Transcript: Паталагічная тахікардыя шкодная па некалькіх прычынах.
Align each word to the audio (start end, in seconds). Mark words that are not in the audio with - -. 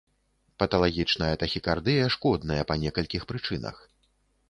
Паталагічная 0.63 1.29
тахікардыя 1.45 2.09
шкодная 2.17 2.61
па 2.73 2.81
некалькіх 2.85 3.23
прычынах. 3.33 3.75